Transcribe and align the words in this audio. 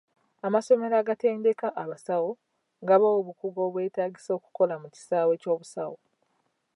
Amasomero 0.47 0.95
agatendeka 1.01 1.67
abasawo 1.83 2.29
gabawa 2.87 3.17
obukugu 3.21 3.59
obwetaagisa 3.67 4.29
okukola 4.37 4.75
mu 4.81 4.87
kisaawe 4.93 5.33
ky'obusawo. 5.41 5.97